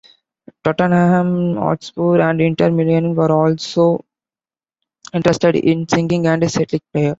[0.63, 4.03] Tottenham Hotspur and Inter Milan were also
[5.13, 7.09] interested in signing the Celtic player.